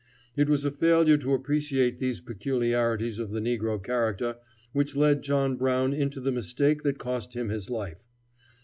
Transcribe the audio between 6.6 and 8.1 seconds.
that cost him his life.